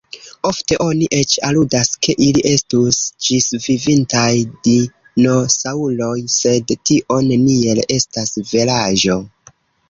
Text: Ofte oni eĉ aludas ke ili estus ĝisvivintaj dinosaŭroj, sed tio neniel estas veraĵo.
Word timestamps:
Ofte 0.49 0.75
oni 0.83 1.07
eĉ 1.17 1.33
aludas 1.49 1.91
ke 2.05 2.15
ili 2.27 2.41
estus 2.51 3.01
ĝisvivintaj 3.25 4.31
dinosaŭroj, 4.69 6.17
sed 6.37 6.75
tio 6.91 7.21
neniel 7.29 7.83
estas 7.99 8.35
veraĵo. 8.55 9.21